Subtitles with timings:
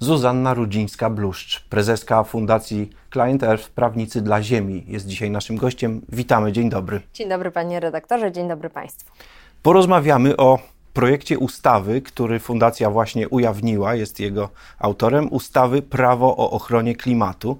[0.00, 6.00] Zuzanna Rudzińska-Bluszcz, prezeska Fundacji Client Earth Prawnicy dla Ziemi, jest dzisiaj naszym gościem.
[6.08, 7.00] Witamy, dzień dobry.
[7.14, 9.12] Dzień dobry panie redaktorze, dzień dobry państwu.
[9.62, 10.58] Porozmawiamy o
[10.92, 14.48] projekcie ustawy, który Fundacja właśnie ujawniła, jest jego
[14.78, 17.58] autorem, ustawy Prawo o ochronie klimatu.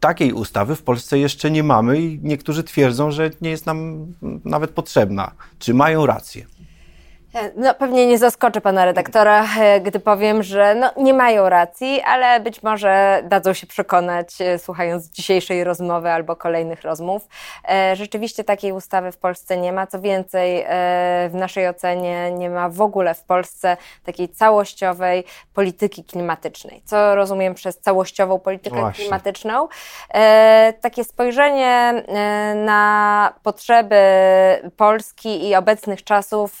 [0.00, 4.06] Takiej ustawy w Polsce jeszcze nie mamy i niektórzy twierdzą, że nie jest nam
[4.44, 5.32] nawet potrzebna.
[5.58, 6.46] Czy mają rację?
[7.56, 12.40] No, pewnie nie zaskoczę pana redaktora, e, gdy powiem, że no, nie mają racji, ale
[12.40, 17.28] być może dadzą się przekonać, e, słuchając dzisiejszej rozmowy albo kolejnych rozmów.
[17.68, 19.86] E, rzeczywiście takiej ustawy w Polsce nie ma.
[19.86, 20.66] Co więcej,
[21.28, 25.24] w naszej ocenie nie ma w ogóle w Polsce takiej całościowej
[25.54, 26.82] polityki klimatycznej.
[26.84, 29.04] Co rozumiem przez całościową politykę Właśnie.
[29.04, 29.68] klimatyczną?
[30.80, 32.02] Takie spojrzenie
[32.54, 33.96] na potrzeby
[34.76, 36.60] Polski i obecnych czasów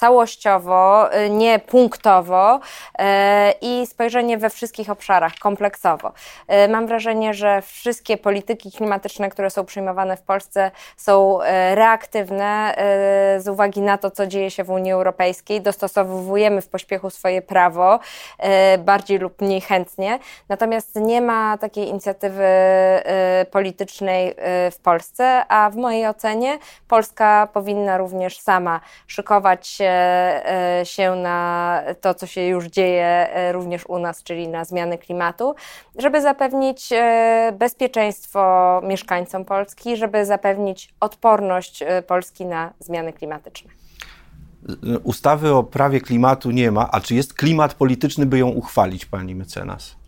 [0.00, 3.04] całościowo, y, nie punktowo y,
[3.60, 6.12] i spojrzenie we wszystkich obszarach, kompleksowo.
[6.64, 11.38] Y, mam wrażenie, że wszystkie polityki klimatyczne, które są przyjmowane w Polsce, są
[11.74, 12.74] reaktywne
[13.38, 15.60] z uwagi na to, co dzieje się w Unii Europejskiej.
[15.60, 17.98] Dostosowujemy w pośpiechu swoje prawo,
[18.78, 20.18] bardziej lub mniej chętnie.
[20.48, 22.44] Natomiast nie ma takiej inicjatywy
[23.50, 24.34] politycznej
[24.70, 31.82] w Polsce, a w mojej ocenie Polska powinna również sama szykować się E, się na
[32.00, 35.54] to, co się już dzieje e, również u nas, czyli na zmiany klimatu,
[35.98, 43.70] żeby zapewnić e, bezpieczeństwo mieszkańcom Polski, żeby zapewnić odporność Polski na zmiany klimatyczne.
[45.02, 49.34] Ustawy o prawie klimatu nie ma, a czy jest klimat polityczny, by ją uchwalić, pani
[49.34, 49.99] mecenas?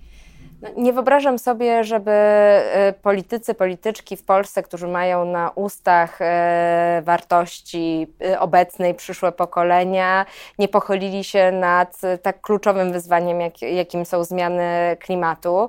[0.63, 7.03] No, nie wyobrażam sobie, żeby e, politycy, polityczki w Polsce, którzy mają na ustach e,
[7.05, 10.27] wartości e, obecnej, przyszłe pokolenia,
[10.59, 15.69] nie pochylili się nad tak kluczowym wyzwaniem, jak, jakim są zmiany klimatu.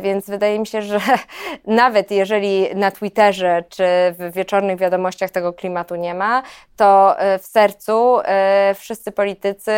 [0.00, 1.00] Więc wydaje mi się, że
[1.66, 3.84] nawet jeżeli na Twitterze czy
[4.18, 6.42] w wieczornych wiadomościach tego klimatu nie ma,
[6.76, 8.18] to w sercu
[8.74, 9.72] wszyscy politycy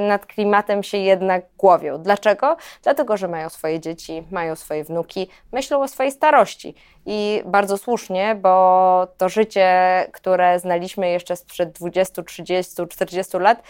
[0.00, 1.98] nad klimatem się jednak głowią.
[1.98, 2.56] Dlaczego?
[2.82, 6.74] Dlatego, że mają swoje dzieci dzieci, mają swoje wnuki, myślą o swojej starości.
[7.06, 13.62] I bardzo słusznie, bo to życie, które znaliśmy jeszcze sprzed 20, 30, 40 lat,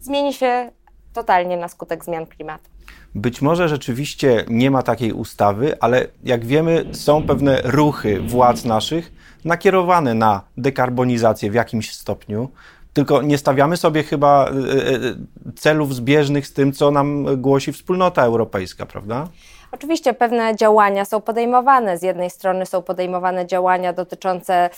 [0.00, 0.70] zmieni się
[1.14, 2.70] totalnie na skutek zmian klimatu.
[3.14, 9.12] Być może rzeczywiście nie ma takiej ustawy, ale jak wiemy, są pewne ruchy władz naszych
[9.44, 12.48] nakierowane na dekarbonizację w jakimś stopniu.
[12.92, 18.22] Tylko nie stawiamy sobie chyba e, e, celów zbieżnych z tym, co nam głosi wspólnota
[18.22, 19.28] europejska, prawda?
[19.72, 21.98] Oczywiście pewne działania są podejmowane.
[21.98, 24.70] Z jednej strony są podejmowane działania dotyczące e,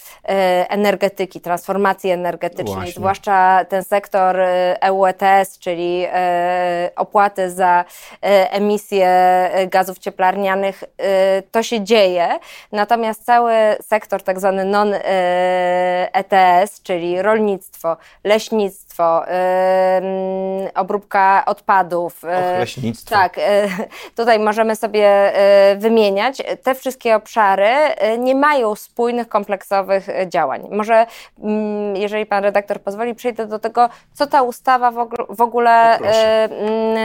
[0.70, 2.92] energetyki, transformacji energetycznej, Właśnie.
[2.92, 4.40] zwłaszcza ten sektor
[4.80, 7.84] EU e ETS, czyli e, opłaty za
[8.50, 9.10] emisję
[9.70, 10.84] gazów cieplarnianych.
[11.50, 12.28] To się dzieje,
[12.72, 13.52] natomiast cały
[13.82, 15.02] sektor tak zwany non-ETS,
[16.82, 19.22] czyli rolnictwo, leśnictwo,
[20.74, 22.24] obróbka odpadów.
[22.24, 23.14] Och, leśnictwo.
[23.14, 23.36] Tak,
[24.16, 30.68] tutaj możemy sobie e, wymieniać, te wszystkie obszary e, nie mają spójnych, kompleksowych e, działań.
[30.70, 31.06] Może,
[31.42, 34.92] mm, jeżeli pan redaktor pozwoli, przejdę do tego, co ta ustawa
[35.28, 36.98] w ogóle mm,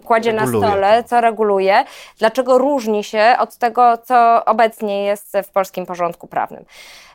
[0.00, 0.60] kładzie reguluje.
[0.60, 1.84] na stole, co reguluje,
[2.18, 6.64] dlaczego różni się od tego, co obecnie jest w polskim porządku prawnym.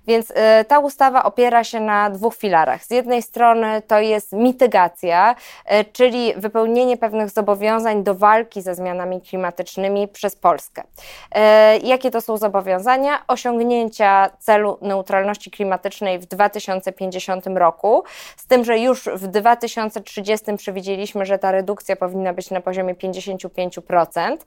[0.07, 0.33] Więc y,
[0.67, 2.85] ta ustawa opiera się na dwóch filarach.
[2.85, 5.35] Z jednej strony to jest mitygacja,
[5.71, 10.83] y, czyli wypełnienie pewnych zobowiązań do walki ze zmianami klimatycznymi przez Polskę.
[10.83, 11.39] Y,
[11.83, 13.23] jakie to są zobowiązania?
[13.27, 18.03] Osiągnięcia celu neutralności klimatycznej w 2050 roku,
[18.37, 24.37] z tym, że już w 2030 przewidzieliśmy, że ta redukcja powinna być na poziomie 55%.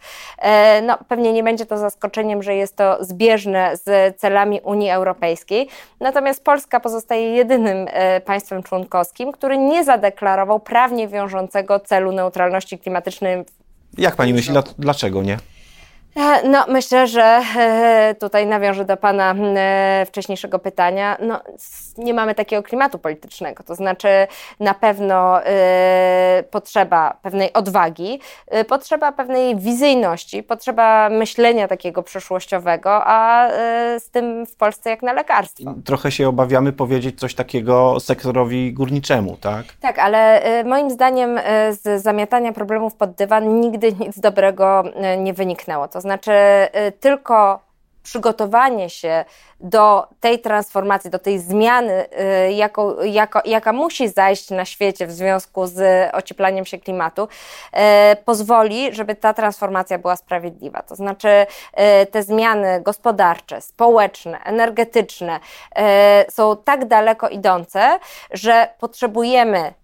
[0.82, 5.16] No, pewnie nie będzie to zaskoczeniem, że jest to zbieżne z celami Unii Europejskiej.
[5.16, 5.69] Europejskiej.
[6.00, 13.44] Natomiast Polska pozostaje jedynym e, państwem członkowskim, który nie zadeklarował prawnie wiążącego celu neutralności klimatycznej.
[13.98, 15.38] Jak pani myśli, dlaczego nie?
[16.17, 21.17] E, no, myślę, że e, tutaj nawiążę do Pana e, wcześniejszego pytania.
[21.21, 21.41] No,
[21.99, 24.09] nie mamy takiego klimatu politycznego, to znaczy
[24.61, 25.41] na pewno
[26.51, 28.21] potrzeba pewnej odwagi,
[28.69, 33.49] potrzeba pewnej wizyjności, potrzeba myślenia takiego przyszłościowego, a
[33.99, 35.75] z tym w Polsce jak na lekarstwo.
[35.85, 39.65] Trochę się obawiamy powiedzieć coś takiego sektorowi górniczemu, tak?
[39.81, 41.41] Tak, ale moim zdaniem
[41.71, 44.85] z zamiatania problemów pod dywan nigdy nic dobrego
[45.19, 45.89] nie wyniknęło.
[45.89, 46.32] To znaczy
[46.88, 47.61] y, tylko
[48.03, 49.25] przygotowanie się
[49.61, 52.06] do tej transformacji, do tej zmiany,
[52.49, 58.17] y, jako, jako, jaka musi zajść na świecie w związku z ocieplaniem się klimatu, y,
[58.25, 60.82] pozwoli, żeby ta transformacja była sprawiedliwa.
[60.82, 61.47] To znaczy
[62.11, 65.41] te zmiany gospodarcze, społeczne, energetyczne
[66.31, 67.99] są tak daleko idące,
[68.31, 69.75] że potrzebujemy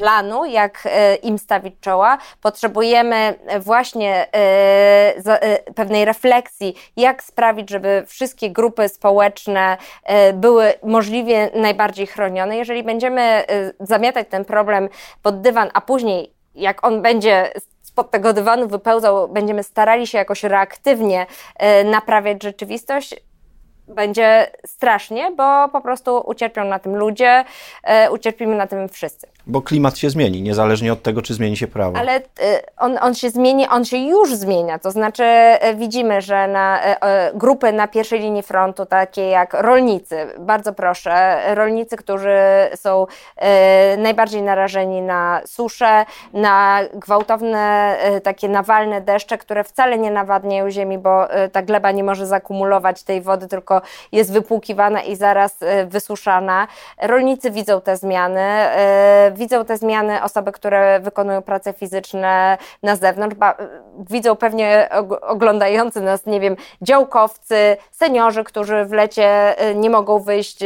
[0.00, 2.18] planu, jak e, im stawić czoła.
[2.42, 9.76] Potrzebujemy właśnie e, e, pewnej refleksji, jak sprawić, żeby wszystkie grupy społeczne
[10.34, 12.56] były możliwie najbardziej chronione.
[12.56, 13.44] Jeżeli będziemy
[13.80, 14.88] zamiatać ten problem
[15.22, 20.42] pod dywan, a później jak on będzie spod tego dywanu wypełzał, będziemy starali się jakoś
[20.42, 21.26] reaktywnie
[21.84, 23.14] naprawiać rzeczywistość,
[23.90, 27.44] będzie strasznie, bo po prostu ucierpią na tym ludzie,
[27.84, 29.26] e, ucierpimy na tym wszyscy.
[29.46, 31.98] Bo klimat się zmieni, niezależnie od tego, czy zmieni się prawo.
[31.98, 32.20] Ale e,
[32.78, 34.78] on, on się zmieni, on się już zmienia.
[34.78, 36.80] To znaczy e, widzimy, że na
[37.34, 42.38] grupy na pierwszej linii frontu, takie jak rolnicy, bardzo proszę, rolnicy, którzy
[42.74, 43.06] są
[43.98, 51.28] najbardziej narażeni na suszę, na gwałtowne, takie nawalne deszcze, które wcale nie nawadniają ziemi, bo
[51.52, 53.79] ta gleba nie może zakumulować tej wody, tylko
[54.12, 56.68] jest wypłukiwana i zaraz e, wysuszana.
[57.02, 63.36] Rolnicy widzą te zmiany, e, widzą te zmiany osoby, które wykonują prace fizyczne na zewnątrz,
[64.10, 64.88] widzą pewnie
[65.22, 70.58] oglądający nas, nie wiem, działkowcy, seniorzy, którzy w lecie e, nie mogą wyjść,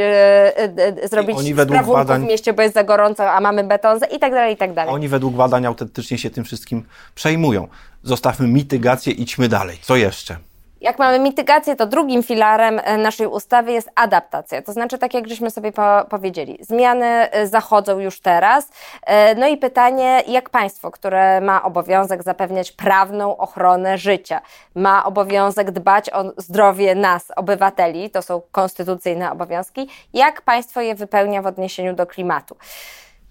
[1.05, 2.23] zrobić sprawunków badań...
[2.23, 4.95] w mieście, bo jest za gorąco, a mamy beton i tak dalej, i tak dalej.
[4.95, 6.85] Oni według badań autentycznie się tym wszystkim
[7.15, 7.69] przejmują.
[8.03, 9.79] Zostawmy mitygację, idźmy dalej.
[9.83, 10.37] Co jeszcze?
[10.85, 14.63] Jak mamy mitygację, to drugim filarem e, naszej ustawy jest adaptacja.
[14.63, 18.69] To znaczy, tak jak żeśmy sobie po powiedzieli, zmiany e, zachodzą już teraz.
[19.07, 24.41] E, no i pytanie, jak państwo, które ma obowiązek zapewniać prawną ochronę życia,
[24.75, 31.43] ma obowiązek dbać o zdrowie nas, obywateli, to są konstytucyjne obowiązki, jak państwo je wypełnia
[31.43, 32.57] w odniesieniu do klimatu?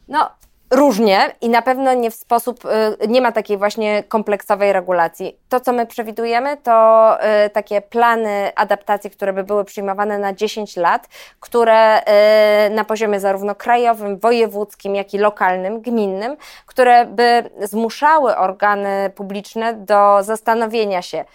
[0.08, 0.30] No,
[0.74, 5.38] różnie i na pewno nie w sposób, y, nie ma takiej właśnie kompleksowej regulacji.
[5.50, 10.78] To, co my przewidujemy, to y, takie plany adaptacji, które by były przyjmowane na 10
[10.78, 11.08] lat,
[11.40, 19.12] które y, na poziomie zarówno krajowym, wojewódzkim, jak i lokalnym, gminnym, które by zmuszały organy
[19.16, 21.26] publiczne do zastanowienia się,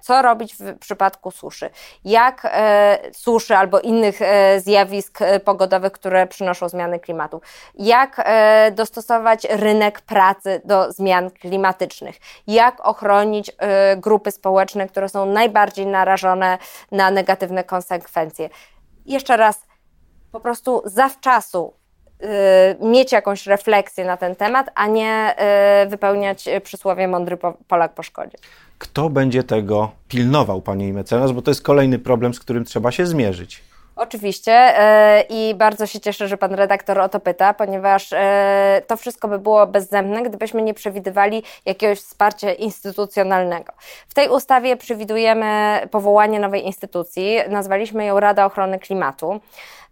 [0.00, 1.70] co robić w przypadku suszy,
[2.04, 7.40] jak e, suszy albo innych e, zjawisk e, pogodowych, które przynoszą zmiany klimatu,
[7.74, 8.28] jak
[8.72, 12.16] dostosować rynek pracy do zmian klimatycznych,
[12.46, 13.52] jak ochronić
[13.96, 16.58] grupy społeczne, które są najbardziej narażone
[16.92, 18.48] na negatywne konsekwencje.
[19.06, 19.62] Jeszcze raz,
[20.32, 21.74] po prostu zawczasu
[22.80, 25.34] mieć jakąś refleksję na ten temat, a nie
[25.88, 27.38] wypełniać przysłowie mądry
[27.68, 28.38] Polak po szkodzie.
[28.78, 31.32] Kto będzie tego pilnował, pani mecenas?
[31.32, 33.62] Bo to jest kolejny problem, z którym trzeba się zmierzyć.
[33.96, 38.10] Oczywiście e, i bardzo się cieszę, że pan redaktor o to pyta, ponieważ
[38.86, 43.72] to wszystko by było bezzębne, gdybyśmy nie przewidywali jakiegoś wsparcia instytucjonalnego.
[44.08, 49.40] W tej ustawie przewidujemy powołanie nowej instytucji, nazwaliśmy ją Rada Ochrony Klimatu.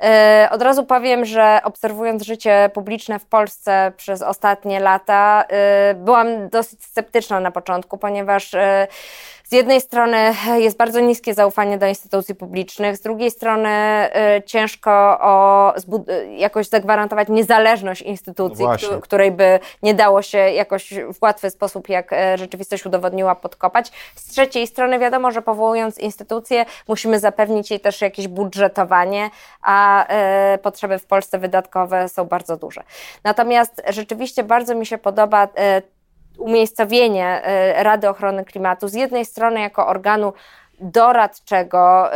[0.02, 5.44] E, od razu powiem, że obserwując życie publiczne w Polsce przez ostatnie lata,
[5.94, 8.54] byłam dosyć sceptyczna na początku, ponieważ
[9.52, 13.70] z jednej strony jest bardzo niskie zaufanie do instytucji publicznych, z drugiej strony
[14.46, 14.90] ciężko
[15.20, 15.74] o
[16.36, 22.12] jakoś zagwarantować niezależność instytucji, no której by nie dało się jakoś w łatwy sposób, jak
[22.12, 23.92] e, rzeczywistość udowodniła, podkopać.
[24.14, 29.30] Z trzeciej strony wiadomo, że powołując instytucję musimy zapewnić jej też jakieś budżetowanie,
[29.62, 32.82] a e, potrzeby w Polsce wydatkowe są bardzo duże.
[33.24, 35.82] Natomiast rzeczywiście bardzo mi się podoba e,
[36.38, 40.32] umiejscowienie e, Rady Ochrony Klimatu z jednej strony jako organu
[40.80, 42.10] doradczego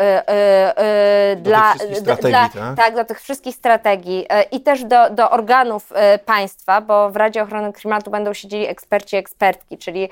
[1.36, 2.52] dla, dla, tak?
[2.76, 2.94] tak?
[2.94, 5.92] do tych wszystkich strategii i też do, do organów
[6.24, 10.08] państwa, bo w Radzie Ochrony Klimatu będą siedzieli eksperci, ekspertki, czyli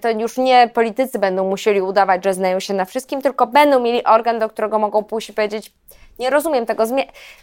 [0.00, 4.04] to już nie politycy będą musieli udawać, że znają się na wszystkim, tylko będą mieli
[4.04, 5.72] organ, do którego mogą pójść i powiedzieć
[6.20, 6.84] nie rozumiem tego.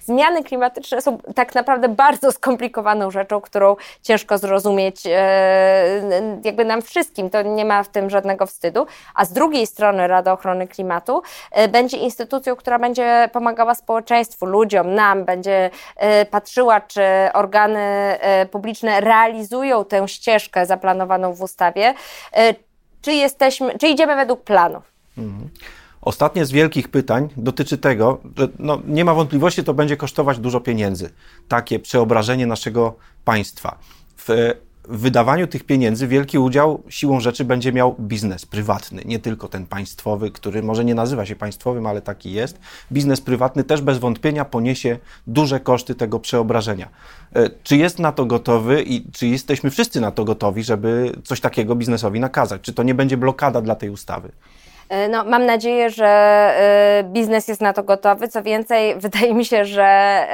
[0.01, 7.29] Zmiany klimatyczne są tak naprawdę bardzo skomplikowaną rzeczą, którą ciężko zrozumieć e, jakby nam wszystkim.
[7.29, 8.87] To nie ma w tym żadnego wstydu.
[9.15, 14.93] A z drugiej strony Rada Ochrony Klimatu e, będzie instytucją, która będzie pomagała społeczeństwu, ludziom,
[14.95, 17.03] nam, będzie e, patrzyła, czy
[17.33, 17.87] organy
[18.51, 21.93] publiczne realizują tę ścieżkę zaplanowaną w ustawie,
[23.01, 24.81] czy jesteśmy, czy idziemy według planu.
[25.17, 25.49] Mhm.
[26.07, 30.59] Ostatnie z wielkich pytań dotyczy tego, że no, nie ma wątpliwości, to będzie kosztować dużo
[30.59, 31.09] pieniędzy.
[31.47, 32.95] Takie przeobrażenie naszego
[33.25, 33.77] państwa.
[34.17, 34.27] W
[34.89, 39.65] w wydawaniu tych pieniędzy wielki udział siłą rzeczy będzie miał biznes prywatny, nie tylko ten
[39.65, 42.59] państwowy, który może nie nazywa się państwowym, ale taki jest.
[42.91, 46.89] Biznes prywatny też bez wątpienia poniesie duże koszty tego przeobrażenia.
[47.35, 51.41] E, czy jest na to gotowy i czy jesteśmy wszyscy na to gotowi, żeby coś
[51.41, 52.61] takiego biznesowi nakazać?
[52.61, 54.31] Czy to nie będzie blokada dla tej ustawy?
[54.89, 58.27] E, no, mam nadzieję, że e, biznes jest na to gotowy.
[58.27, 60.27] Co więcej, wydaje mi się, że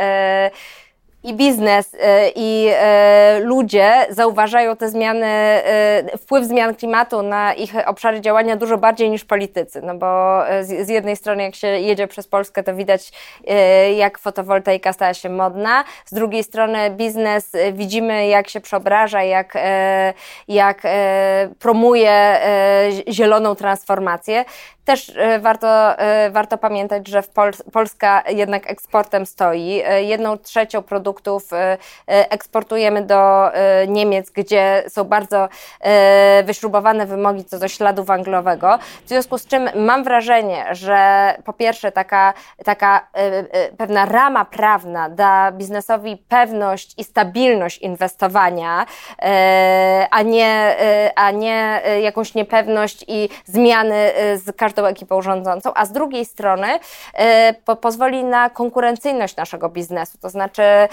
[1.23, 7.73] i biznes, e, i e, ludzie zauważają te zmiany, e, wpływ zmian klimatu na ich
[7.87, 9.81] obszary działania dużo bardziej niż politycy.
[9.81, 13.11] No bo z jednej strony, jak się jedzie przez Polskę, to widać,
[13.95, 15.83] jak fotowoltaika stała się modna.
[16.05, 19.53] Z drugiej strony, biznes widzimy, jak się przeobraża, jak,
[20.47, 20.81] jak
[21.59, 22.39] promuje
[23.09, 24.45] zieloną transformację.
[24.85, 29.81] Też e, warto, e, warto pamiętać, że Pol Polska jednak eksportem stoi.
[29.85, 31.49] E, jedną trzecią produktów
[32.07, 33.51] eksportujemy do
[33.87, 35.49] Niemiec, gdzie są bardzo
[36.43, 38.79] wyśrubowane wymogi co do śladu węglowego.
[39.05, 42.33] W związku z czym mam wrażenie, że po pierwsze taka,
[42.65, 43.07] taka
[43.77, 48.85] pewna rama prawna da biznesowi pewność i stabilność inwestowania,
[50.11, 50.75] a nie,
[51.15, 56.67] a nie jakąś niepewność i zmiany z każdego każdą ekipą rządzącą, a z drugiej strony
[57.13, 60.87] e, po, pozwoli na konkurencyjność naszego biznesu, to znaczy e,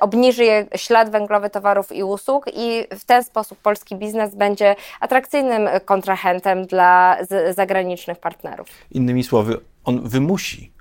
[0.00, 6.66] obniży ślad węglowy towarów i usług i w ten sposób polski biznes będzie atrakcyjnym kontrahentem
[6.66, 7.16] dla
[7.54, 8.68] zagranicznych partnerów.
[8.90, 10.72] Innymi słowy, on wymusi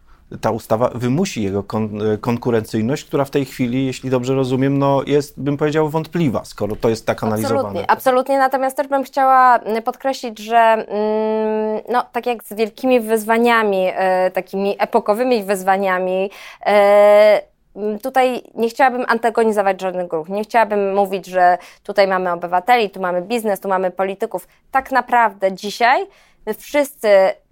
[0.42, 1.90] ta ustawa wymusi jego kon
[2.22, 6.90] konkurencyjność, która w tej chwili, jeśli dobrze rozumiem, no jest, bym powiedział, wątpliwa, skoro to
[6.90, 7.60] jest tak analizowane.
[7.60, 8.38] Absolutnie, absolutnie.
[8.38, 14.76] Natomiast też bym chciała podkreślić, że mm, no, tak jak z wielkimi wyzwaniami, e, takimi
[14.80, 16.30] epokowymi wyzwaniami,
[16.66, 17.52] e,
[18.04, 20.30] Tutaj nie chciałabym antagonizować żadnych grup.
[20.30, 24.48] Nie chciałabym mówić, że tutaj mamy obywateli, tu mamy biznes, tu mamy polityków.
[24.72, 26.08] Tak naprawdę dzisiaj
[26.46, 27.10] my wszyscy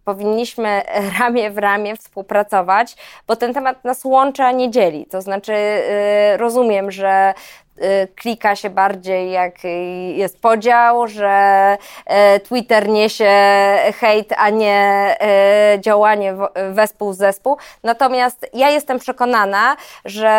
[0.10, 0.82] powinniśmy
[1.20, 2.96] ramię w ramię współpracować,
[3.28, 5.06] bo ten temat nas łączy, a nie dzieli.
[5.06, 7.34] To znaczy, y, rozumiem, że
[8.16, 9.56] klika się bardziej, jak
[10.16, 11.78] jest podział, że
[12.36, 13.32] y, Twitter niesie
[14.00, 15.16] hejt, a nie
[15.76, 16.36] y, działanie
[16.74, 17.58] wespół zespół.
[17.84, 20.30] Natomiast ja jestem przekonana, że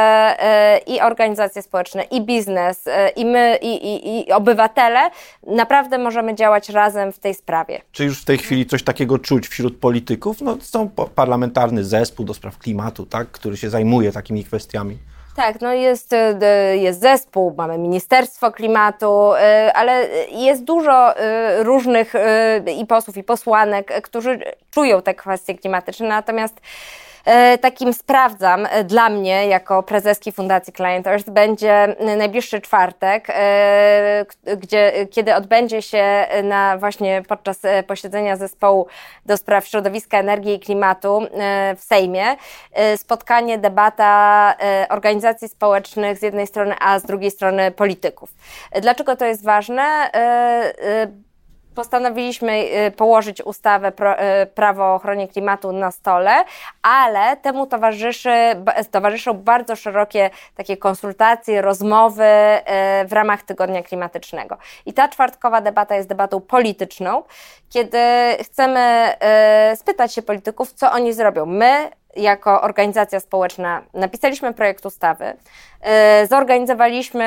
[0.86, 2.84] i organizacje społeczne, i biznes,
[3.16, 5.10] i my, i, i, i obywatele
[5.46, 7.80] naprawdę możemy działać razem w tej sprawie.
[7.92, 10.40] Czy już w tej chwili coś takiego czuć wśród polityków?
[10.40, 14.98] No, są parlamentarny zespół do spraw klimatu, tak, który się zajmuje takimi kwestiami.
[15.36, 22.12] Tak, no jest, e, jest zespół, mamy Ministerstwo Klimatu, e, ale jest dużo e, różnych
[22.78, 26.60] i posłów, i posłanek, którzy czują te kwestie klimatyczne, natomiast
[27.60, 35.06] takim sprawdzam e, dla mnie, jako prezeski Fundacji Client Earth, będzie najbliższy czwartek, e, gdzie,
[35.10, 38.86] kiedy odbędzie się na właśnie podczas posiedzenia zespołu
[39.26, 41.26] do spraw środowiska, energii i klimatu
[41.76, 42.36] w Sejmie
[42.96, 44.54] spotkanie, debata
[44.88, 48.34] organizacji społecznych z jednej strony, a z drugiej strony polityków.
[48.82, 50.10] Dlaczego to jest ważne?
[51.80, 52.52] Postanowiliśmy
[52.86, 53.88] y, położyć ustawę
[54.42, 56.44] y, prawo o ochronie klimatu na stole,
[56.82, 58.30] ale temu towarzyszy,
[58.90, 64.56] towarzyszą bardzo szerokie takie konsultacje, rozmowy y, w ramach tygodnia klimatycznego.
[64.86, 67.22] I ta czwartkowa debata jest debatą polityczną,
[67.70, 67.98] kiedy
[68.42, 69.14] chcemy
[69.74, 71.46] spytać się polityków, co oni zrobią.
[71.46, 75.36] My jako organizacja społeczna napisaliśmy projekt ustawy,
[75.80, 77.26] e, zorganizowaliśmy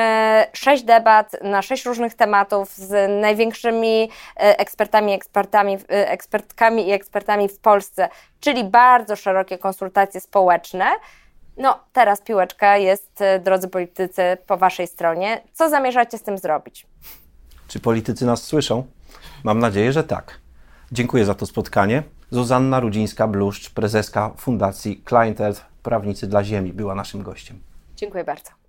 [0.52, 7.48] sześć debat na sześć różnych tematów z największymi e, ekspertami, ekspertami, e, ekspertkami i ekspertami
[7.48, 8.08] w Polsce,
[8.40, 10.86] czyli bardzo szerokie konsultacje społeczne.
[11.56, 15.40] No, teraz piłeczka jest, drodzy politycy, po Waszej stronie.
[15.52, 16.86] Co zamierzacie z tym zrobić?
[17.68, 18.86] Czy politycy nas słyszą?
[19.44, 20.38] Mam nadzieję, że tak.
[20.92, 22.02] Dziękuję za to spotkanie.
[22.34, 27.58] Zuzanna Rudzińska-Bluszcz, prezeska Fundacji Client Earth Prawnicy dla Ziemi, była naszym gościem.
[27.96, 28.63] Dziękuję bardzo.